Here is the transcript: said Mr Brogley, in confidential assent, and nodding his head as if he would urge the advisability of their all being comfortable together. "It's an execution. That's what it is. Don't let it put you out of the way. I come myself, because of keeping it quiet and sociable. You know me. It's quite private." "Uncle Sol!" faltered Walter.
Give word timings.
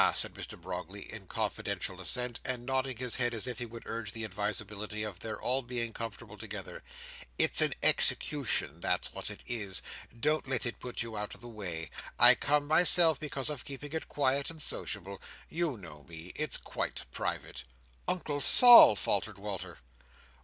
said 0.15 0.33
Mr 0.33 0.59
Brogley, 0.59 1.13
in 1.13 1.27
confidential 1.27 2.01
assent, 2.01 2.39
and 2.43 2.65
nodding 2.65 2.97
his 2.97 3.17
head 3.17 3.35
as 3.35 3.45
if 3.45 3.59
he 3.59 3.67
would 3.67 3.85
urge 3.85 4.13
the 4.13 4.23
advisability 4.25 5.03
of 5.03 5.19
their 5.19 5.39
all 5.39 5.61
being 5.61 5.93
comfortable 5.93 6.39
together. 6.39 6.81
"It's 7.37 7.61
an 7.61 7.75
execution. 7.83 8.79
That's 8.79 9.13
what 9.13 9.29
it 9.29 9.43
is. 9.45 9.83
Don't 10.19 10.47
let 10.49 10.65
it 10.65 10.79
put 10.79 11.03
you 11.03 11.15
out 11.15 11.35
of 11.35 11.41
the 11.41 11.47
way. 11.47 11.91
I 12.17 12.33
come 12.33 12.65
myself, 12.65 13.19
because 13.19 13.47
of 13.47 13.63
keeping 13.63 13.93
it 13.93 14.07
quiet 14.07 14.49
and 14.49 14.59
sociable. 14.59 15.21
You 15.49 15.77
know 15.77 16.03
me. 16.09 16.31
It's 16.33 16.57
quite 16.57 17.03
private." 17.11 17.63
"Uncle 18.07 18.41
Sol!" 18.41 18.95
faltered 18.95 19.37
Walter. 19.37 19.77